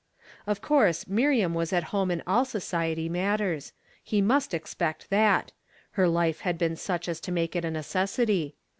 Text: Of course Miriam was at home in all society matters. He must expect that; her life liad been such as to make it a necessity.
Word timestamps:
Of 0.47 0.61
course 0.63 1.05
Miriam 1.07 1.53
was 1.53 1.71
at 1.71 1.83
home 1.93 2.09
in 2.09 2.23
all 2.25 2.43
society 2.43 3.07
matters. 3.07 3.71
He 4.03 4.19
must 4.19 4.51
expect 4.51 5.11
that; 5.11 5.51
her 5.91 6.07
life 6.07 6.39
liad 6.41 6.57
been 6.57 6.75
such 6.75 7.07
as 7.07 7.19
to 7.19 7.31
make 7.31 7.55
it 7.55 7.63
a 7.63 7.69
necessity. 7.69 8.55